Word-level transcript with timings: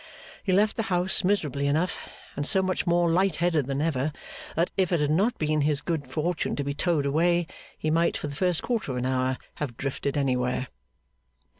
He 0.43 0.51
left 0.51 0.77
the 0.77 0.81
house 0.89 1.23
miserably 1.23 1.67
enough; 1.67 1.99
and 2.35 2.47
so 2.47 2.63
much 2.63 2.87
more 2.87 3.11
light 3.11 3.35
headed 3.35 3.67
than 3.67 3.83
ever, 3.83 4.11
that 4.55 4.71
if 4.75 4.91
it 4.91 4.99
had 4.99 5.11
not 5.11 5.37
been 5.37 5.61
his 5.61 5.79
good 5.81 6.09
fortune 6.11 6.55
to 6.55 6.63
be 6.63 6.73
towed 6.73 7.05
away, 7.05 7.45
he 7.77 7.91
might, 7.91 8.17
for 8.17 8.25
the 8.27 8.35
first 8.35 8.63
quarter 8.63 8.93
of 8.93 8.97
an 8.97 9.05
hour, 9.05 9.37
have 9.57 9.77
drifted 9.77 10.17
anywhere. 10.17 10.69